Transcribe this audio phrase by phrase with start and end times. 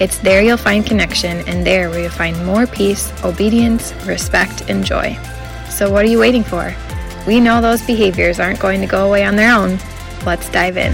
[0.00, 4.84] It's there you'll find connection, and there where you'll find more peace, obedience, respect, and
[4.84, 5.18] joy.
[5.70, 6.72] So, what are you waiting for?
[7.26, 9.80] We know those behaviors aren't going to go away on their own.
[10.24, 10.92] Let's dive in.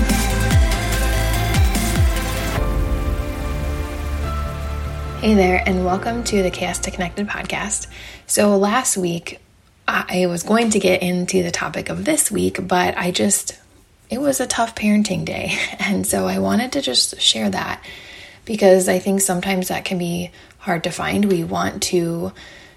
[5.20, 7.88] Hey there, and welcome to the Chaos to Connected podcast.
[8.26, 9.38] So, last week
[9.86, 13.60] I was going to get into the topic of this week, but I just,
[14.08, 15.58] it was a tough parenting day.
[15.78, 17.84] And so I wanted to just share that
[18.44, 21.24] because I think sometimes that can be hard to find.
[21.24, 22.32] We want to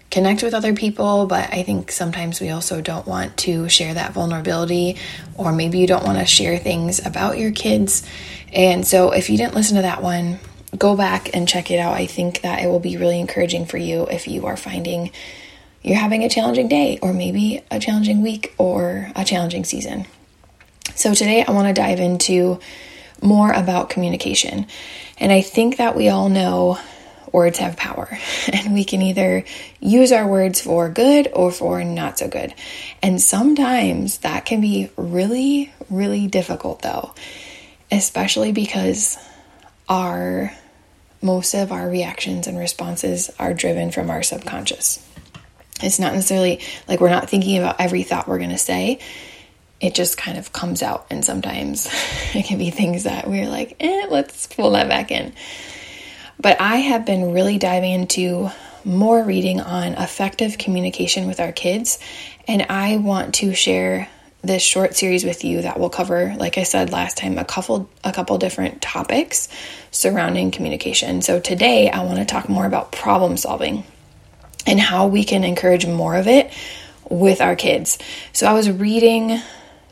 [0.09, 4.13] connect with other people, but I think sometimes we also don't want to share that
[4.13, 4.97] vulnerability,
[5.35, 8.07] or maybe you don't want to share things about your kids.
[8.53, 10.39] And so, if you didn't listen to that one,
[10.77, 11.93] go back and check it out.
[11.93, 15.11] I think that it will be really encouraging for you if you are finding
[15.83, 20.05] you're having a challenging day, or maybe a challenging week, or a challenging season.
[20.95, 22.59] So, today I want to dive into
[23.21, 24.67] more about communication.
[25.19, 26.79] And I think that we all know
[27.31, 28.17] words have power,
[28.53, 29.43] and we can either
[29.79, 32.53] use our words for good or for not so good.
[33.01, 37.13] And sometimes that can be really, really difficult, though,
[37.91, 39.17] especially because
[39.89, 40.51] our
[41.21, 45.03] most of our reactions and responses are driven from our subconscious.
[45.81, 48.99] It's not necessarily like we're not thinking about every thought we're going to say
[49.79, 51.07] it just kind of comes out.
[51.09, 51.87] And sometimes
[52.33, 55.33] it can be things that we're like, eh, let's pull that back in.
[56.39, 58.49] But I have been really diving into
[58.85, 61.99] more reading on effective communication with our kids.
[62.47, 64.07] And I want to share
[64.43, 67.89] this short series with you that will cover, like I said last time, a couple
[68.03, 69.49] a couple different topics
[69.91, 71.21] surrounding communication.
[71.21, 73.83] So today I want to talk more about problem solving
[74.65, 76.53] and how we can encourage more of it
[77.09, 77.97] with our kids.
[78.31, 79.41] So I was reading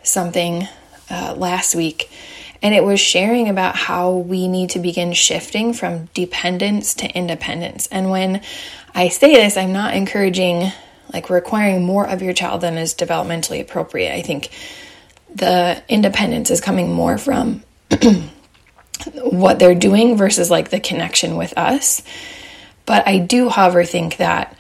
[0.06, 0.68] something
[1.10, 2.10] uh, last week,
[2.62, 7.88] and it was sharing about how we need to begin shifting from dependence to independence.
[7.88, 8.42] And when
[8.94, 10.72] I say this, I'm not encouraging
[11.14, 14.14] like requiring more of your child than is developmentally appropriate.
[14.14, 14.50] I think
[15.34, 17.64] the independence is coming more from
[19.14, 22.02] what they're doing versus like the connection with us.
[22.86, 24.58] But I do, however, think that,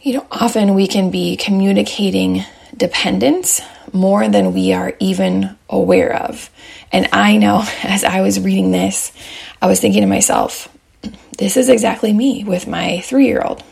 [0.00, 2.44] you know, often we can be communicating
[2.76, 3.60] dependence
[3.92, 6.50] more than we are even aware of.
[6.92, 9.12] And I know as I was reading this,
[9.60, 10.68] I was thinking to myself,
[11.38, 13.62] this is exactly me with my three year old.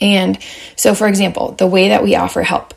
[0.00, 0.38] And
[0.76, 2.74] so, for example, the way that we offer help,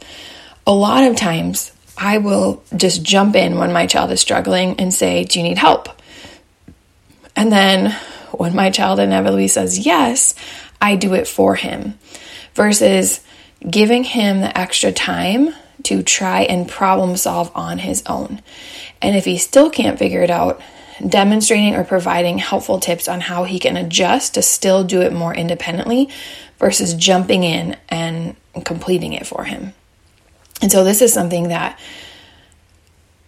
[0.66, 4.94] a lot of times I will just jump in when my child is struggling and
[4.94, 5.90] say, Do you need help?
[7.36, 7.92] And then
[8.32, 10.36] when my child inevitably says yes,
[10.82, 11.98] I do it for him
[12.54, 13.22] versus
[13.68, 15.54] giving him the extra time
[15.84, 18.42] to try and problem solve on his own.
[19.02, 20.62] And if he still can't figure it out,
[21.06, 25.34] demonstrating or providing helpful tips on how he can adjust to still do it more
[25.34, 26.10] independently
[26.58, 28.36] versus jumping in and
[28.66, 29.74] completing it for him.
[30.62, 31.80] And so this is something that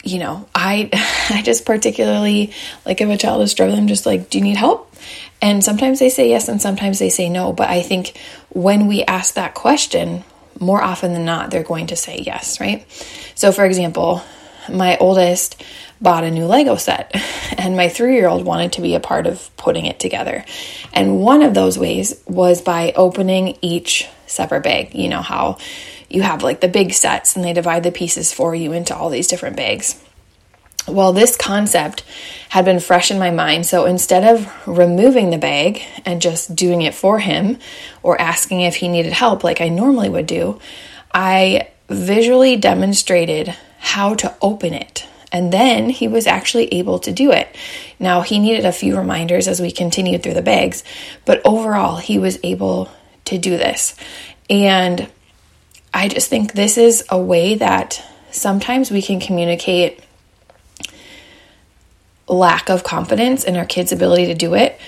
[0.03, 0.89] you know, I
[1.29, 2.53] I just particularly
[2.85, 4.93] like if a child is struggling, I'm just like, do you need help?
[5.41, 7.51] And sometimes they say yes and sometimes they say no.
[7.53, 8.17] But I think
[8.49, 10.23] when we ask that question,
[10.59, 12.85] more often than not, they're going to say yes, right?
[13.35, 14.23] So, for example,
[14.69, 15.61] my oldest
[16.01, 17.11] bought a new Lego set,
[17.57, 20.43] and my three year old wanted to be a part of putting it together.
[20.93, 24.95] And one of those ways was by opening each separate bag.
[24.95, 25.57] You know how
[26.09, 29.09] you have like the big sets and they divide the pieces for you into all
[29.09, 30.01] these different bags.
[30.87, 32.03] Well, this concept
[32.49, 36.81] had been fresh in my mind, so instead of removing the bag and just doing
[36.81, 37.59] it for him
[38.01, 40.59] or asking if he needed help like I normally would do,
[41.13, 45.07] I visually demonstrated how to open it.
[45.31, 47.55] And then he was actually able to do it.
[47.99, 50.83] Now, he needed a few reminders as we continued through the bags,
[51.25, 52.89] but overall, he was able
[53.25, 53.95] to do this.
[54.49, 55.09] And
[55.93, 60.01] I just think this is a way that sometimes we can communicate
[62.27, 64.79] lack of confidence in our kids' ability to do it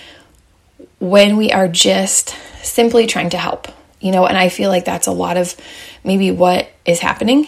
[0.99, 3.67] when we are just simply trying to help.
[3.99, 5.55] You know, and I feel like that's a lot of
[6.03, 7.47] maybe what is happening.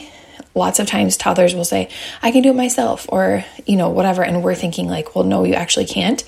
[0.53, 1.89] Lots of times toddlers will say,
[2.21, 4.23] I can do it myself, or, you know, whatever.
[4.23, 6.23] And we're thinking, like, well, no, you actually can't.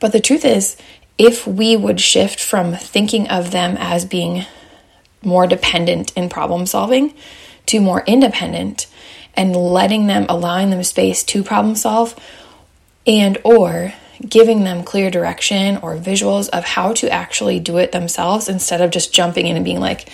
[0.00, 0.76] But the truth is,
[1.16, 4.46] if we would shift from thinking of them as being
[5.22, 7.14] more dependent in problem solving
[7.66, 8.86] to more independent
[9.38, 12.14] and letting them allowing them space to problem solve
[13.06, 18.48] and or giving them clear direction or visuals of how to actually do it themselves
[18.48, 20.08] instead of just jumping in and being like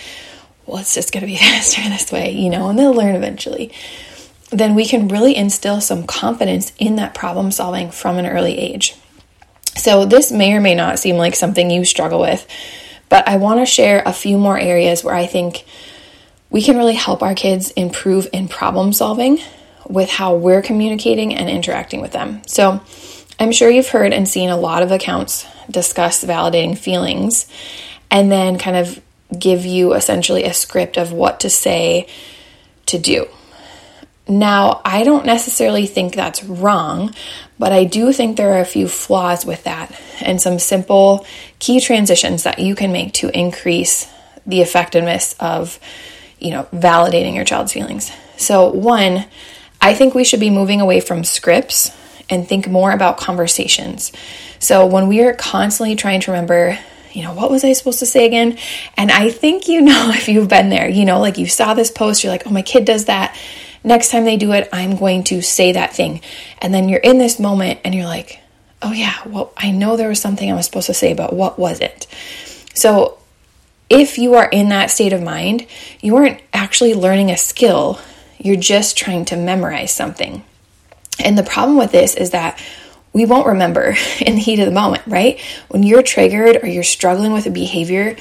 [0.67, 3.73] well it's just going to be faster this way you know and they'll learn eventually.
[4.51, 8.95] Then we can really instill some confidence in that problem solving from an early age.
[9.75, 12.47] So this may or may not seem like something you struggle with
[13.09, 15.65] but i want to share a few more areas where i think
[16.55, 19.37] we can really help our kids improve in problem solving
[19.89, 22.41] with how we're communicating and interacting with them.
[22.47, 22.79] So,
[23.37, 27.45] I'm sure you've heard and seen a lot of accounts discuss validating feelings
[28.09, 29.01] and then kind of
[29.37, 32.07] give you essentially a script of what to say
[32.85, 33.27] to do.
[34.25, 37.13] Now, I don't necessarily think that's wrong,
[37.59, 41.27] but I do think there are a few flaws with that and some simple
[41.59, 44.09] key transitions that you can make to increase
[44.47, 45.81] the effectiveness of
[46.39, 48.11] you know, validating your child's feelings.
[48.37, 49.25] So, one,
[49.81, 51.95] I think we should be moving away from scripts
[52.29, 54.11] and think more about conversations.
[54.59, 56.77] So, when we are constantly trying to remember,
[57.11, 58.57] you know, what was I supposed to say again?
[58.97, 61.91] And I think you know if you've been there, you know, like you saw this
[61.91, 63.37] post, you're like, oh, my kid does that.
[63.83, 66.21] Next time they do it, I'm going to say that thing.
[66.59, 68.39] And then you're in this moment and you're like,
[68.81, 71.59] oh, yeah, well, I know there was something I was supposed to say, but what
[71.59, 72.07] was it?
[72.73, 73.19] So,
[73.89, 75.67] if you are in that state of mind,
[76.01, 77.99] you aren't actually learning a skill,
[78.37, 80.43] you're just trying to memorize something.
[81.23, 82.61] And the problem with this is that
[83.13, 85.39] we won't remember in the heat of the moment, right?
[85.69, 88.17] When you're triggered or you're struggling with a behavior,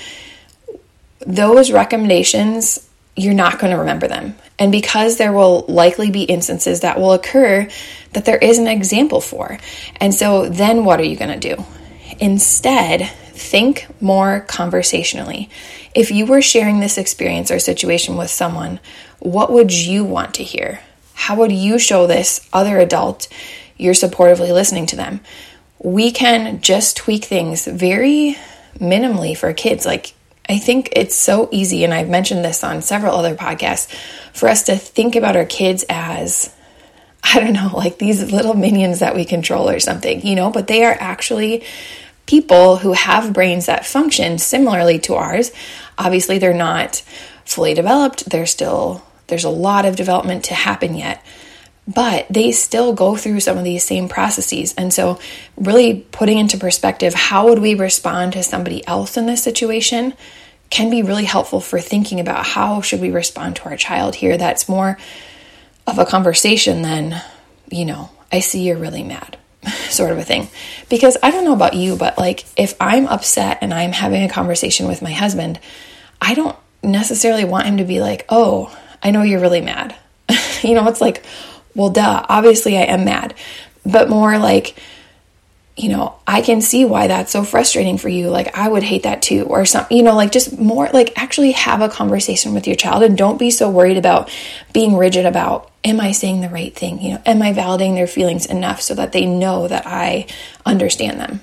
[1.26, 4.34] those recommendations, you're not going to remember them.
[4.58, 7.69] And because there will likely be instances that will occur
[8.12, 9.58] that there is an example for.
[9.96, 11.64] And so then what are you going to do?
[12.20, 15.50] Instead, think more conversationally.
[15.94, 18.81] If you were sharing this experience or situation with someone,
[19.19, 20.81] what would you want to hear?
[21.14, 23.28] How would you show this other adult
[23.76, 25.20] you're supportively listening to them?
[25.78, 28.36] We can just tweak things very
[28.78, 29.84] minimally for kids.
[29.84, 30.14] Like,
[30.48, 33.90] I think it's so easy, and I've mentioned this on several other podcasts,
[34.32, 36.54] for us to think about our kids as
[37.25, 40.66] I don't know, like these little minions that we control or something, you know, but
[40.66, 41.64] they are actually
[42.26, 45.53] people who have brains that function similarly to ours.
[45.99, 47.03] Obviously, they're not
[47.44, 48.29] fully developed.
[48.29, 51.25] They're still there's a lot of development to happen yet.
[51.87, 54.75] But they still go through some of these same processes.
[54.76, 55.19] And so,
[55.56, 60.15] really putting into perspective how would we respond to somebody else in this situation
[60.70, 64.38] can be really helpful for thinking about how should we respond to our child here
[64.38, 64.99] that's more
[65.87, 67.23] of a conversation than,
[67.70, 69.37] you know, I see you're really mad
[69.94, 70.49] sort of a thing.
[70.88, 74.29] Because I don't know about you, but like if I'm upset and I'm having a
[74.29, 75.61] conversation with my husband,
[76.20, 79.94] I don't necessarily want him to be like, oh, I know you're really mad.
[80.62, 81.25] you know, it's like,
[81.75, 83.35] well, duh, obviously I am mad.
[83.85, 84.76] But more like,
[85.76, 88.31] you know, I can see why that's so frustrating for you.
[88.31, 91.53] Like, I would hate that too, or something, you know, like just more like actually
[91.53, 94.31] have a conversation with your child and don't be so worried about
[94.72, 97.01] being rigid about, am I saying the right thing?
[97.03, 100.27] You know, am I validating their feelings enough so that they know that I
[100.65, 101.41] understand them?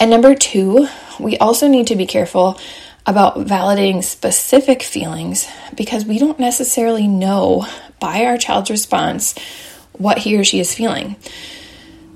[0.00, 0.88] And number two,
[1.20, 2.58] we also need to be careful
[3.06, 5.46] about validating specific feelings
[5.76, 7.66] because we don't necessarily know
[8.00, 9.34] by our child's response
[9.92, 11.14] what he or she is feeling.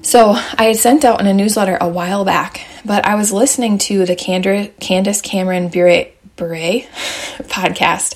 [0.03, 3.79] So I had sent out in a newsletter a while back, but I was listening
[3.79, 6.49] to the Candace Cameron Bure, Bure
[7.43, 8.15] podcast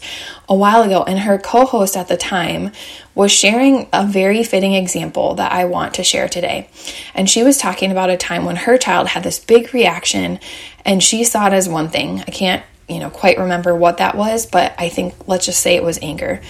[0.49, 2.71] a while ago, and her co host at the time
[3.15, 6.71] was sharing a very fitting example that I want to share today.
[7.15, 10.39] And she was talking about a time when her child had this big reaction
[10.85, 12.21] and she saw it as one thing.
[12.21, 15.77] I can't, you know, quite remember what that was, but I think let's just say
[15.77, 16.41] it was anger.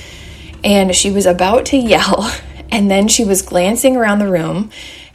[0.62, 2.30] And she was about to yell,
[2.70, 4.70] and then she was glancing around the room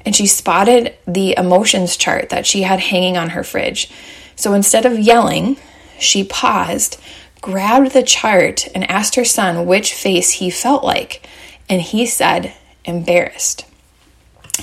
[0.08, 3.92] and she spotted the emotions chart that she had hanging on her fridge.
[4.38, 5.58] So instead of yelling,
[6.00, 6.98] she paused,
[7.42, 11.28] grabbed the chart, and asked her son which face he felt like.
[11.68, 12.54] And he said,
[12.86, 13.66] embarrassed.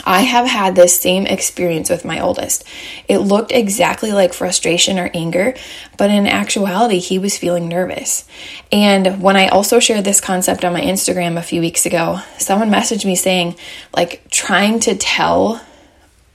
[0.04, 2.64] I have had this same experience with my oldest.
[3.08, 5.54] It looked exactly like frustration or anger,
[5.96, 8.26] but in actuality, he was feeling nervous.
[8.72, 12.70] And when I also shared this concept on my Instagram a few weeks ago, someone
[12.70, 13.56] messaged me saying,
[13.94, 15.60] like, trying to tell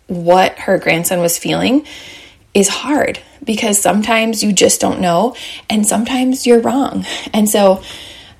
[0.07, 1.85] what her grandson was feeling
[2.53, 5.35] is hard because sometimes you just don't know,
[5.69, 7.05] and sometimes you're wrong.
[7.33, 7.83] And so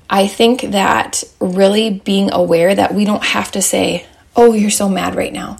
[0.08, 4.06] I think that really being aware that we don't have to say,
[4.40, 5.58] oh, you're so mad right now.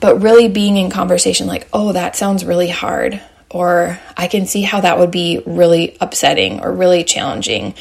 [0.00, 3.20] But really being in conversation like, oh, that sounds really hard.
[3.50, 7.74] or I can see how that would be really upsetting or really challenging.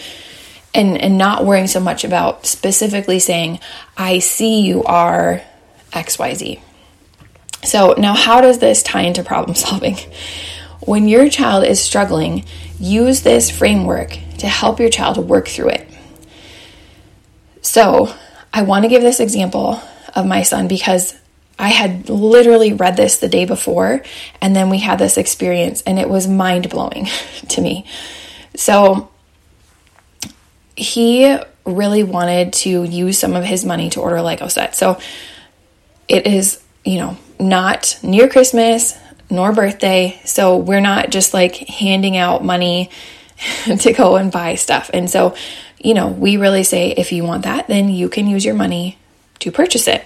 [0.73, 3.59] And, and not worrying so much about specifically saying,
[3.97, 5.41] I see you are
[5.91, 6.61] XYZ.
[7.63, 9.97] So, now how does this tie into problem solving?
[10.79, 12.45] When your child is struggling,
[12.79, 15.87] use this framework to help your child work through it.
[17.61, 18.13] So,
[18.53, 19.81] I want to give this example
[20.15, 21.15] of my son because
[21.61, 24.01] I had literally read this the day before,
[24.41, 27.07] and then we had this experience, and it was mind blowing
[27.49, 27.85] to me.
[28.55, 29.11] So,
[30.75, 34.75] he really wanted to use some of his money to order a Lego set.
[34.75, 34.99] So,
[36.07, 38.97] it is, you know, not near Christmas
[39.29, 40.19] nor birthday.
[40.25, 42.89] So, we're not just like handing out money
[43.65, 44.89] to go and buy stuff.
[44.95, 45.35] And so,
[45.77, 48.97] you know, we really say if you want that, then you can use your money
[49.41, 50.03] to purchase it.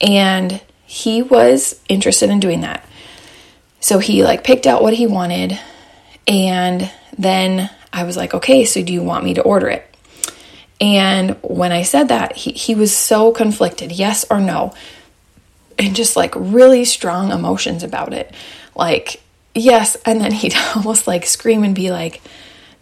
[0.00, 2.86] And he was interested in doing that.
[3.80, 5.58] So he like picked out what he wanted
[6.26, 9.86] and then I was like, "Okay, so do you want me to order it?"
[10.80, 14.74] And when I said that, he he was so conflicted, yes or no.
[15.78, 18.34] And just like really strong emotions about it.
[18.74, 19.22] Like,
[19.54, 22.20] yes, and then he'd almost like scream and be like,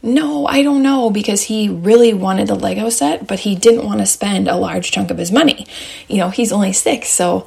[0.05, 4.01] no, I don't know, because he really wanted the Lego set, but he didn't want
[4.01, 5.67] to spend a large chunk of his money.
[6.09, 7.47] You know, he's only six, so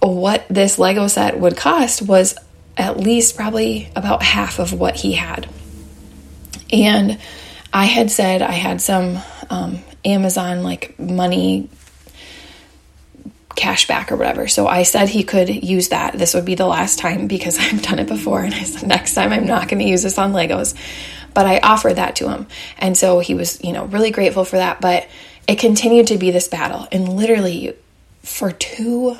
[0.00, 2.36] what this Lego set would cost was
[2.76, 5.48] at least probably about half of what he had.
[6.72, 7.18] And
[7.72, 9.18] I had said I had some
[9.50, 11.68] um, Amazon like money
[13.56, 14.46] cash back or whatever.
[14.46, 16.16] So I said he could use that.
[16.16, 18.42] This would be the last time because I've done it before.
[18.42, 20.74] And I said, next time I'm not going to use this on Legos.
[21.34, 22.46] But I offered that to him.
[22.78, 24.80] And so he was, you know, really grateful for that.
[24.80, 25.08] But
[25.46, 26.86] it continued to be this battle.
[26.92, 27.74] And literally
[28.22, 29.16] for two,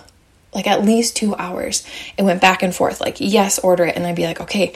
[0.52, 1.86] like at least two hours,
[2.16, 3.96] it went back and forth like, yes, order it.
[3.96, 4.74] And I'd be like, okay,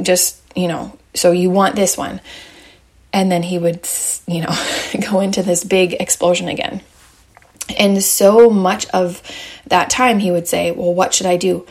[0.00, 2.20] just, you know, so you want this one.
[3.12, 3.88] And then he would,
[4.26, 4.66] you know,
[5.10, 6.82] go into this big explosion again.
[7.78, 9.22] And so much of
[9.66, 11.66] that time, he would say, Well, what should I do?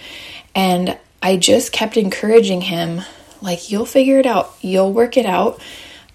[0.56, 3.02] And I just kept encouraging him
[3.41, 5.62] like, you'll figure it out, you'll work it out.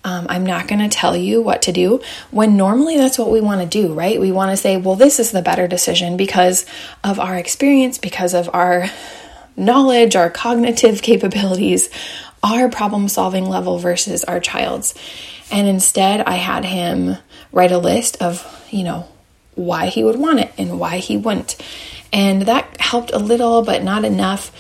[0.07, 2.03] Um, I'm not going to tell you what to do.
[2.31, 4.21] When normally that's what we want to do, right?
[4.21, 6.67] We want to say, well, this is the better decision because
[7.03, 8.87] of our experience, because of our
[9.57, 11.89] knowledge, our cognitive capabilities,
[12.43, 14.95] our problem solving level versus our child's.
[15.51, 17.17] And instead, I had him
[17.51, 19.09] write a list of, you know,
[19.55, 21.57] why he would want it and why he wouldn't.
[22.13, 24.53] And that helped a little, but not enough.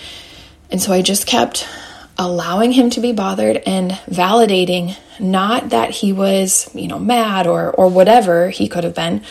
[0.71, 1.68] And so I just kept
[2.16, 7.71] allowing him to be bothered and validating not that he was, you know, mad or
[7.73, 9.23] or whatever he could have been,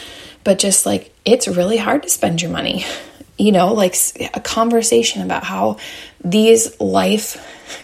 [0.44, 2.86] but just like it's really hard to spend your money.
[3.38, 3.96] You know, like
[4.34, 5.78] a conversation about how
[6.24, 7.38] these life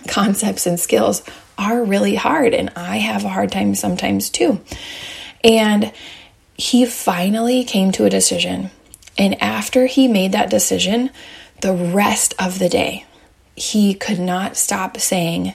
[0.08, 1.24] concepts and skills
[1.58, 4.62] are really hard and I have a hard time sometimes too.
[5.44, 5.92] And
[6.56, 8.72] he finally came to a decision.
[9.18, 11.10] And after he made that decision,
[11.62, 13.06] the rest of the day,
[13.60, 15.54] he could not stop saying,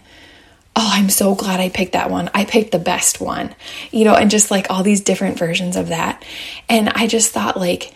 [0.77, 2.31] Oh, I'm so glad I picked that one.
[2.35, 3.55] I picked the best one,
[3.93, 6.25] you know, and just like all these different versions of that.
[6.69, 7.95] And I just thought, like,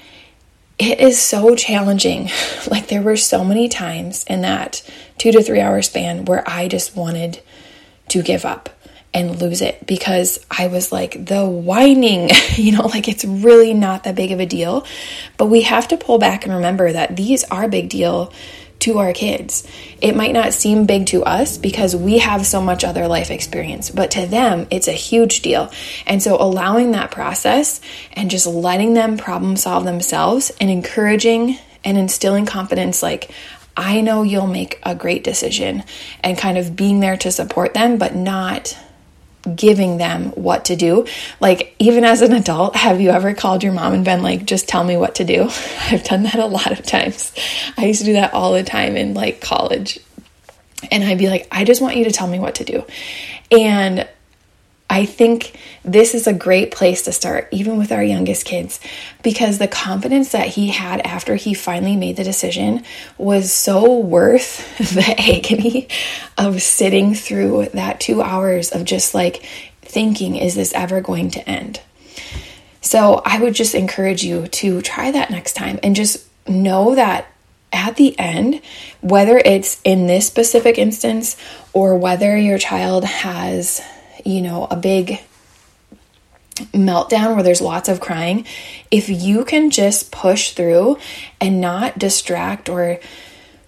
[0.78, 2.30] it is so challenging.
[2.70, 6.68] Like, there were so many times in that two to three hour span where I
[6.68, 7.40] just wanted
[8.08, 8.68] to give up
[9.14, 14.04] and lose it because I was like, the whining, you know, like it's really not
[14.04, 14.86] that big of a deal.
[15.36, 18.32] But we have to pull back and remember that these are big deal
[18.80, 19.66] to our kids.
[20.00, 23.90] It might not seem big to us because we have so much other life experience,
[23.90, 25.70] but to them, it's a huge deal.
[26.06, 27.80] And so, allowing that process
[28.12, 33.30] and just letting them problem solve themselves and encouraging and instilling confidence like,
[33.76, 35.84] I know you'll make a great decision,
[36.24, 38.76] and kind of being there to support them, but not
[39.54, 41.06] giving them what to do.
[41.40, 44.68] Like, even as an adult, have you ever called your mom and been like, just
[44.68, 45.42] tell me what to do?
[45.90, 47.32] I've done that a lot of times.
[47.76, 49.98] I used to do that all the time in like college.
[50.90, 52.84] And I'd be like, I just want you to tell me what to do.
[53.50, 54.08] And
[54.90, 58.80] I think this is a great place to start, even with our youngest kids,
[59.22, 62.84] because the confidence that he had after he finally made the decision
[63.18, 65.88] was so worth the agony
[66.38, 69.44] of sitting through that two hours of just like
[69.82, 71.80] thinking, is this ever going to end?
[72.80, 77.26] So I would just encourage you to try that next time and just know that
[77.70, 78.62] at the end,
[79.02, 81.36] whether it's in this specific instance
[81.74, 83.82] or whether your child has
[84.24, 85.20] you know, a big
[86.72, 88.44] meltdown where there's lots of crying,
[88.90, 90.98] if you can just push through
[91.40, 92.98] and not distract or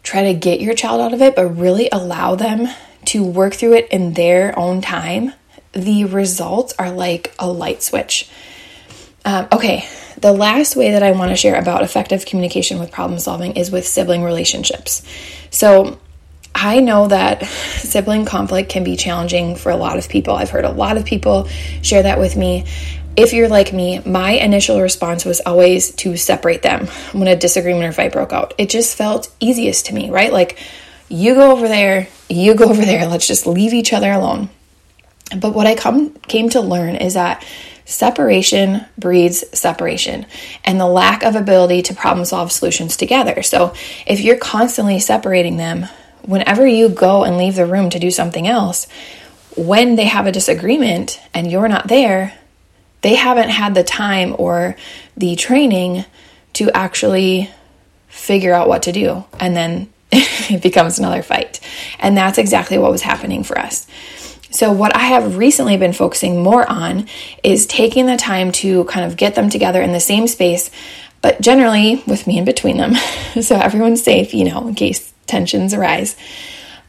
[0.03, 2.69] try to get your child out of it, but really allow them
[3.05, 5.33] to work through it in their own time,
[5.73, 8.29] the results are like a light switch.
[9.25, 9.87] Um, okay,
[10.19, 13.71] the last way that I want to share about effective communication with problem solving is
[13.71, 15.03] with sibling relationships.
[15.51, 15.99] So,
[16.55, 20.35] I know that sibling conflict can be challenging for a lot of people.
[20.35, 21.49] I've heard a lot of people
[21.83, 22.67] share that with me.
[23.17, 27.85] If you're like me, my initial response was always to separate them when a disagreement
[27.85, 28.55] or fight broke out.
[28.59, 30.33] It just felt easiest to me, right?
[30.33, 30.59] Like,
[31.09, 34.49] you go over there, you go over there, let's just leave each other alone.
[35.37, 37.45] But what I come came to learn is that
[37.85, 40.27] separation breeds separation
[40.65, 43.43] and the lack of ability to problem solve solutions together.
[43.43, 43.75] So
[44.07, 45.87] if you're constantly separating them,
[46.23, 48.87] whenever you go and leave the room to do something else,
[49.57, 52.33] when they have a disagreement and you're not there,
[53.03, 54.77] they haven't had the time or
[55.17, 56.05] the training
[56.55, 57.51] to actually
[58.09, 59.25] figure out what to do.
[59.39, 61.61] And then it becomes another fight.
[61.99, 63.87] And that's exactly what was happening for us.
[64.53, 67.07] So, what I have recently been focusing more on
[67.45, 70.71] is taking the time to kind of get them together in the same space,
[71.23, 72.95] but generally with me in between them.
[73.43, 76.17] so, everyone's safe, you know, in case tensions arise,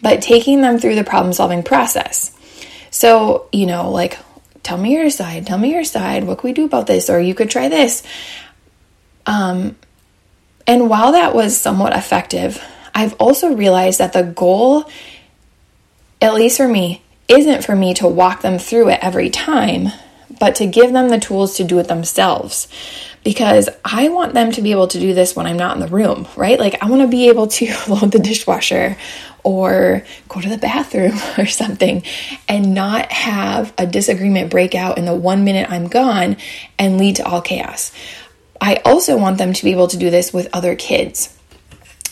[0.01, 2.35] but taking them through the problem solving process.
[2.89, 4.17] So, you know, like,
[4.63, 7.09] tell me your side, tell me your side, what can we do about this?
[7.09, 8.03] Or you could try this.
[9.25, 9.77] Um,
[10.67, 12.61] and while that was somewhat effective,
[12.93, 14.89] I've also realized that the goal,
[16.21, 19.87] at least for me, isn't for me to walk them through it every time,
[20.39, 22.67] but to give them the tools to do it themselves.
[23.23, 25.87] Because I want them to be able to do this when I'm not in the
[25.87, 26.59] room, right?
[26.59, 28.97] Like, I want to be able to load the dishwasher
[29.43, 32.03] or go to the bathroom or something
[32.47, 36.37] and not have a disagreement break out in the one minute I'm gone
[36.79, 37.91] and lead to all chaos.
[38.59, 41.35] I also want them to be able to do this with other kids.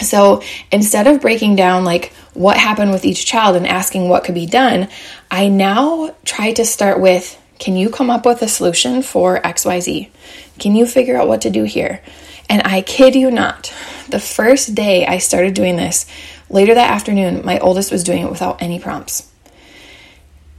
[0.01, 4.36] So instead of breaking down like what happened with each child and asking what could
[4.36, 4.88] be done,
[5.29, 10.10] I now try to start with can you come up with a solution for XYZ?
[10.59, 12.01] Can you figure out what to do here?
[12.49, 13.73] And I kid you not,
[14.09, 16.05] the first day I started doing this,
[16.49, 19.31] later that afternoon, my oldest was doing it without any prompts.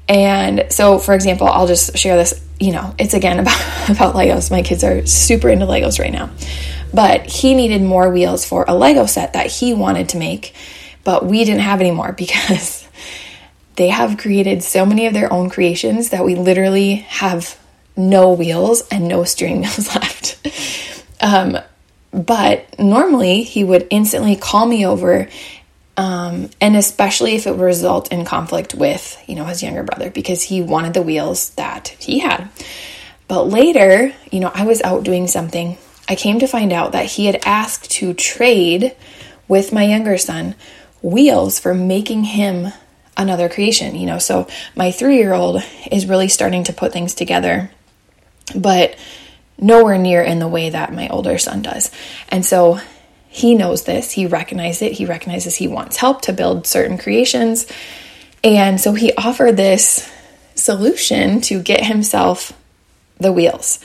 [0.09, 2.45] And so, for example, I'll just share this.
[2.59, 4.51] You know, it's again about, about Legos.
[4.51, 6.31] My kids are super into Legos right now.
[6.93, 10.55] But he needed more wheels for a Lego set that he wanted to make,
[11.05, 12.89] but we didn't have any more because
[13.77, 17.59] they have created so many of their own creations that we literally have
[18.09, 20.39] no wheels and no steering wheels left.
[21.21, 21.59] um,
[22.13, 25.29] but normally he would instantly call me over
[25.97, 30.11] um, and especially if it would result in conflict with you know his younger brother
[30.11, 32.49] because he wanted the wheels that he had
[33.29, 35.77] but later you know i was out doing something
[36.11, 38.97] I came to find out that he had asked to trade
[39.47, 40.57] with my younger son
[41.03, 42.73] wheels for making him
[43.17, 44.19] another creation, you know.
[44.19, 47.71] So my three year old is really starting to put things together,
[48.55, 48.97] but
[49.59, 51.91] nowhere near in the way that my older son does.
[52.29, 52.81] And so
[53.29, 57.67] he knows this, he recognizes it, he recognizes he wants help to build certain creations.
[58.43, 60.11] And so he offered this
[60.55, 62.53] solution to get himself
[63.19, 63.79] the wheels.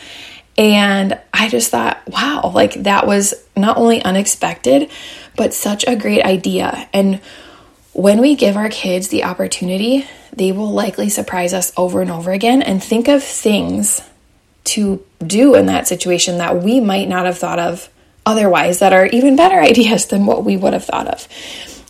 [0.58, 4.90] And I just thought, wow, like that was not only unexpected,
[5.36, 6.88] but such a great idea.
[6.94, 7.20] And
[7.92, 12.32] when we give our kids the opportunity, they will likely surprise us over and over
[12.32, 14.02] again and think of things
[14.66, 17.90] to do in that situation that we might not have thought of
[18.26, 21.28] otherwise that are even better ideas than what we would have thought of.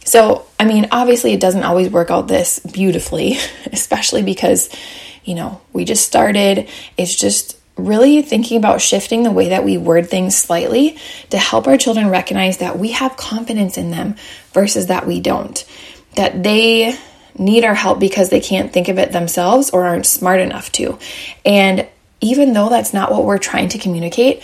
[0.06, 3.38] So, I mean, obviously, it doesn't always work out this beautifully,
[3.72, 4.70] especially because,
[5.24, 6.70] you know, we just started.
[6.96, 10.98] It's just really thinking about shifting the way that we word things slightly
[11.32, 14.16] to help our children recognize that we have confidence in them
[14.54, 15.66] versus that we don't.
[16.16, 16.98] That they
[17.38, 20.98] need our help because they can't think of it themselves or aren't smart enough to.
[21.44, 21.88] And
[22.22, 24.42] even though that's not what we're trying to communicate,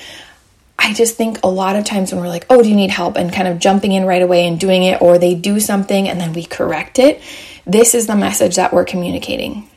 [0.77, 3.15] I just think a lot of times when we're like, oh, do you need help?
[3.15, 6.19] And kind of jumping in right away and doing it, or they do something and
[6.19, 7.21] then we correct it,
[7.65, 9.69] this is the message that we're communicating.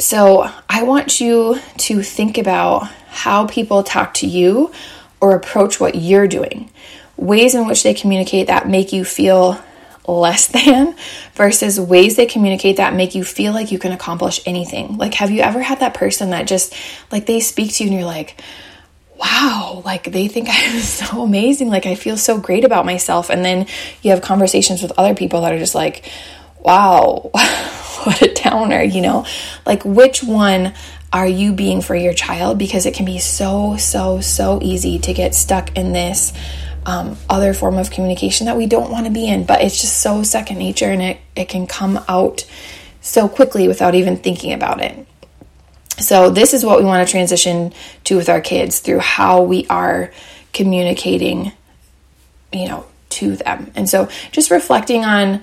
[0.00, 4.72] So I want you to think about how people talk to you
[5.20, 6.70] or approach what you're doing,
[7.16, 9.60] ways in which they communicate that make you feel
[10.08, 10.96] less than
[11.34, 14.96] versus ways they communicate that make you feel like you can accomplish anything.
[14.96, 16.74] Like, have you ever had that person that just,
[17.12, 18.40] like, they speak to you and you're like,
[19.18, 21.68] wow, like they think I'm so amazing.
[21.68, 23.30] Like, I feel so great about myself.
[23.30, 23.66] And then
[24.02, 26.10] you have conversations with other people that are just like,
[26.60, 27.30] wow,
[28.04, 29.26] what a downer, you know?
[29.66, 30.74] Like, which one
[31.12, 32.58] are you being for your child?
[32.58, 36.32] Because it can be so, so, so easy to get stuck in this
[36.88, 40.00] um, other form of communication that we don't want to be in, but it's just
[40.00, 42.48] so second nature and it, it can come out
[43.02, 45.06] so quickly without even thinking about it.
[45.98, 47.74] So, this is what we want to transition
[48.04, 50.10] to with our kids through how we are
[50.54, 51.52] communicating,
[52.54, 53.70] you know, to them.
[53.74, 55.42] And so, just reflecting on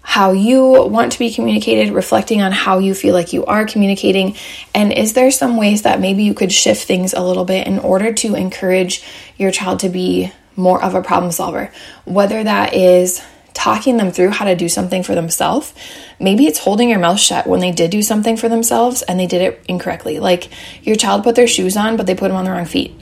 [0.00, 4.36] how you want to be communicated, reflecting on how you feel like you are communicating,
[4.74, 7.78] and is there some ways that maybe you could shift things a little bit in
[7.78, 9.04] order to encourage
[9.36, 11.72] your child to be more of a problem solver?
[12.04, 13.22] Whether that is
[13.58, 15.74] talking them through how to do something for themselves.
[16.20, 19.26] Maybe it's holding your mouth shut when they did do something for themselves and they
[19.26, 20.20] did it incorrectly.
[20.20, 20.48] Like
[20.86, 22.94] your child put their shoes on, but they put them on the wrong feet.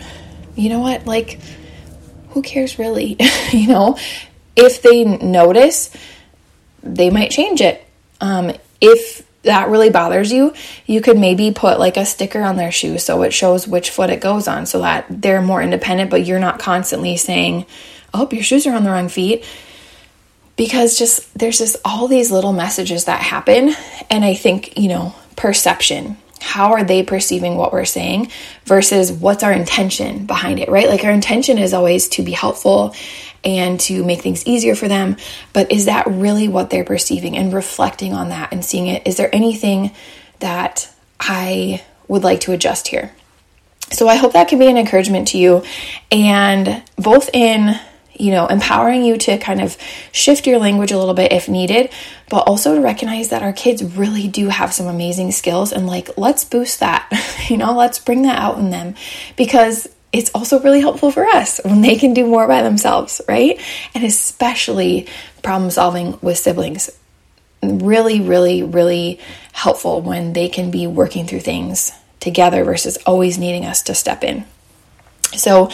[0.54, 1.06] You know what?
[1.06, 1.38] Like,
[2.30, 3.18] who cares really?
[3.52, 3.98] you know,
[4.56, 5.90] if they notice,
[6.82, 7.86] they might change it.
[8.22, 10.54] Um, if that really bothers you,
[10.84, 14.10] you could maybe put like a sticker on their shoe so it shows which foot
[14.10, 17.66] it goes on so that they're more independent, but you're not constantly saying,
[18.14, 19.44] Oh, your shoes are on the wrong feet.
[20.56, 23.74] Because just there's just all these little messages that happen
[24.08, 26.16] and i think you know perception.
[26.40, 28.30] How are they perceiving what we're saying
[28.64, 30.88] versus what's our intention behind it right?
[30.88, 32.94] Like our intention is always to be helpful
[33.46, 35.16] and to make things easier for them.
[35.52, 39.06] But is that really what they're perceiving and reflecting on that and seeing it?
[39.06, 39.92] Is there anything
[40.40, 43.12] that i would like to adjust here?
[43.92, 45.64] So i hope that can be an encouragement to you
[46.10, 47.78] and both in
[48.18, 49.76] you know, empowering you to kind of
[50.12, 51.90] shift your language a little bit if needed,
[52.28, 56.08] but also to recognize that our kids really do have some amazing skills and like,
[56.16, 57.08] let's boost that,
[57.48, 58.94] you know, let's bring that out in them.
[59.36, 63.60] Because it's also really helpful for us when they can do more by themselves, right?
[63.94, 65.06] And especially
[65.42, 66.90] problem solving with siblings.
[67.62, 69.20] Really, really, really
[69.52, 74.24] helpful when they can be working through things together versus always needing us to step
[74.24, 74.44] in.
[75.34, 75.70] So,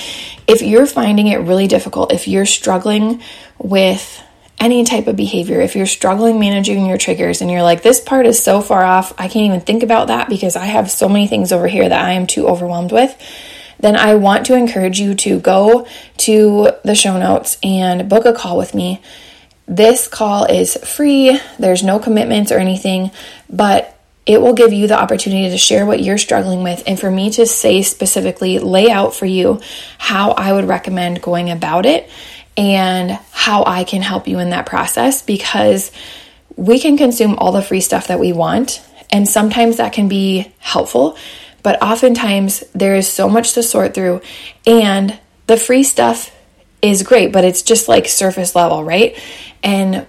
[0.46, 3.22] if you're finding it really difficult, if you're struggling
[3.58, 4.22] with
[4.58, 8.26] any type of behavior, if you're struggling managing your triggers and you're like, this part
[8.26, 11.26] is so far off, I can't even think about that because I have so many
[11.26, 13.14] things over here that I am too overwhelmed with,
[13.82, 15.86] then I want to encourage you to go
[16.18, 19.02] to the show notes and book a call with me.
[19.68, 23.10] This call is free, there's no commitments or anything,
[23.50, 27.10] but it will give you the opportunity to share what you're struggling with and for
[27.10, 29.60] me to say specifically, lay out for you
[29.98, 32.08] how I would recommend going about it
[32.56, 35.90] and how I can help you in that process because
[36.56, 38.80] we can consume all the free stuff that we want.
[39.10, 41.16] And sometimes that can be helpful,
[41.62, 44.20] but oftentimes there is so much to sort through,
[44.66, 46.34] and the free stuff
[46.80, 49.18] is great, but it's just like surface level, right?
[49.62, 50.06] And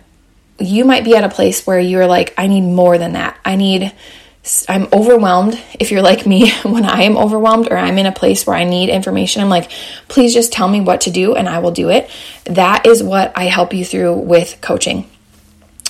[0.60, 3.38] you might be at a place where you're like, I need more than that.
[3.46, 3.94] I need,
[4.68, 5.60] I'm overwhelmed.
[5.80, 8.64] If you're like me, when I am overwhelmed or I'm in a place where I
[8.64, 9.72] need information, I'm like,
[10.08, 12.10] please just tell me what to do and I will do it.
[12.46, 15.10] That is what I help you through with coaching.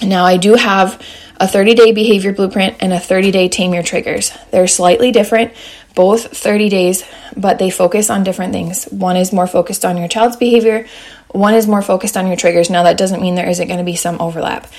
[0.02, 1.02] Now, I do have
[1.44, 4.32] a 30 day behavior blueprint and a 30 day tame your triggers.
[4.52, 5.52] They're slightly different,
[5.94, 7.04] both 30 days,
[7.36, 8.86] but they focus on different things.
[8.86, 10.88] One is more focused on your child's behavior,
[11.32, 12.70] one is more focused on your triggers.
[12.70, 14.72] Now, that doesn't mean there isn't going to be some overlap,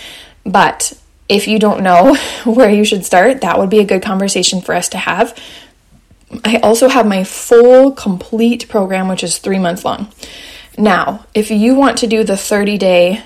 [0.44, 0.94] but
[1.28, 4.74] if you don't know where you should start, that would be a good conversation for
[4.74, 5.38] us to have.
[6.46, 10.10] I also have my full complete program, which is three months long.
[10.78, 13.22] Now, if you want to do the 30 day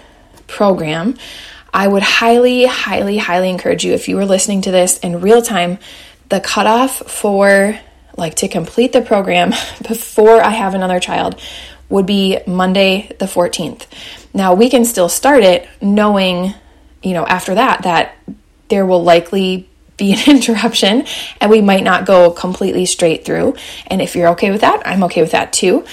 [0.49, 1.17] program,
[1.73, 5.43] I would highly, highly, highly encourage you if you were listening to this in real
[5.43, 5.79] time,
[6.29, 7.79] the cutoff for
[8.17, 9.51] like to complete the program
[9.89, 11.41] before I have another child
[11.89, 13.87] would be Monday the 14th.
[14.35, 16.55] Now, we can still start it knowing,
[17.03, 18.17] you know, after that, that
[18.69, 21.07] there will likely be an interruption
[21.41, 23.57] and we might not go completely straight through.
[23.87, 25.85] And if you're okay with that, I'm okay with that too.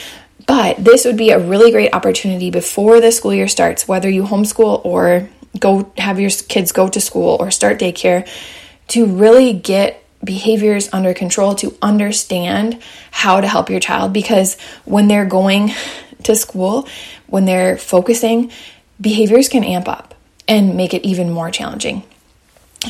[0.47, 4.23] But this would be a really great opportunity before the school year starts, whether you
[4.23, 5.27] homeschool or
[5.59, 8.27] go have your kids go to school or start daycare,
[8.89, 15.07] to really get behaviors under control to understand how to help your child because when
[15.07, 15.71] they're going
[16.23, 16.87] to school,
[17.27, 18.51] when they're focusing,
[18.99, 20.15] behaviors can amp up
[20.47, 22.03] and make it even more challenging.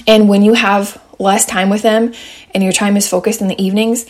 [0.07, 2.13] And when you have less time with them
[2.53, 4.05] and your time is focused in the evenings,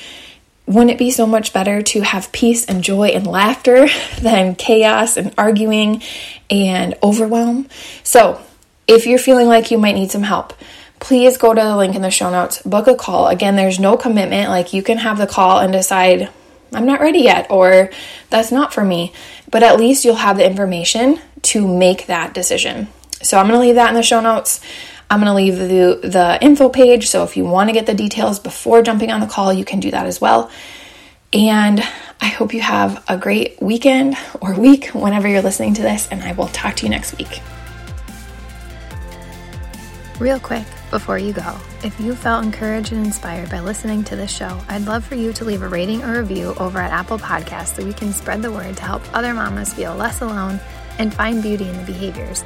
[0.68, 3.88] wouldn't it be so much better to have peace and joy and laughter
[4.22, 6.02] than chaos and arguing
[6.50, 7.68] and overwhelm?
[8.04, 8.42] So,
[8.88, 10.54] if you're feeling like you might need some help,
[11.00, 13.28] please go to the link in the show notes, book a call.
[13.28, 14.50] Again, there's no commitment.
[14.50, 16.30] Like you can have the call and decide,
[16.74, 17.90] I'm not ready yet, or
[18.30, 19.14] that's not for me.
[19.50, 22.88] But at least you'll have the information to make that decision.
[23.22, 24.62] So I'm going to leave that in the show notes.
[25.10, 27.08] I'm going to leave the, the info page.
[27.08, 29.80] So if you want to get the details before jumping on the call, you can
[29.80, 30.50] do that as well.
[31.34, 31.82] And
[32.22, 36.24] I hope you have a great weekend or week whenever you're listening to this, and
[36.24, 37.42] I will talk to you next week.
[40.18, 44.32] Real quick, before you go, if you felt encouraged and inspired by listening to this
[44.32, 47.76] show, I'd love for you to leave a rating or review over at Apple Podcasts
[47.76, 50.58] so we can spread the word to help other mamas feel less alone
[51.00, 52.46] and find beauty in the behaviors.